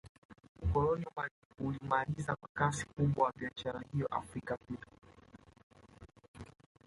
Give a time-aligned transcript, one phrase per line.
[0.61, 1.05] Ukoloni
[1.59, 4.85] ulimaliza kwa kiasi kikubwa biashara hiyo Afrika pia